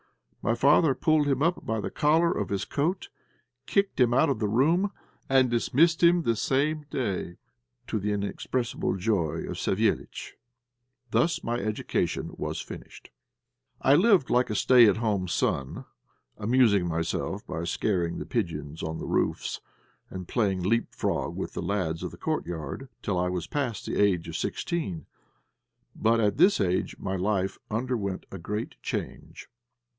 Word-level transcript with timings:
My 0.41 0.55
father 0.55 0.95
pulled 0.95 1.27
him 1.27 1.43
up 1.43 1.63
by 1.63 1.79
the 1.79 1.91
collar 1.91 2.31
of 2.31 2.49
his 2.49 2.65
coat, 2.65 3.09
kicked 3.67 3.99
him 3.99 4.11
out 4.15 4.31
of 4.31 4.39
the 4.39 4.47
room, 4.47 4.91
and 5.29 5.51
dismissed 5.51 6.01
him 6.01 6.23
the 6.23 6.35
same 6.35 6.85
day, 6.89 7.37
to 7.85 7.99
the 7.99 8.11
inexpressible 8.11 8.95
joy 8.97 9.41
of 9.43 9.57
Savéliitch. 9.57 10.31
Thus 11.11 11.37
was 11.37 11.43
my 11.43 11.57
education 11.59 12.31
finished. 12.55 13.11
I 13.83 13.93
lived 13.93 14.31
like 14.31 14.49
a 14.49 14.55
stay 14.55 14.87
at 14.89 14.97
home 14.97 15.27
son 15.27 15.67
(nédoross'l), 15.75 15.85
amusing 16.37 16.87
myself 16.87 17.45
by 17.45 17.63
scaring 17.63 18.17
the 18.17 18.25
pigeons 18.25 18.81
on 18.81 18.97
the 18.97 19.05
roofs, 19.05 19.61
and 20.09 20.27
playing 20.27 20.63
leapfrog 20.63 21.35
with 21.35 21.53
the 21.53 21.61
lads 21.61 22.01
of 22.01 22.09
the 22.09 22.17
courtyard, 22.17 22.89
till 23.03 23.19
I 23.19 23.29
was 23.29 23.45
past 23.45 23.85
the 23.85 24.01
age 24.01 24.27
of 24.27 24.35
sixteen. 24.35 25.05
But 25.95 26.19
at 26.19 26.37
this 26.37 26.59
age 26.59 26.97
my 26.97 27.15
life 27.15 27.59
underwent 27.69 28.25
a 28.31 28.39
great 28.39 28.81
change. 28.81 29.47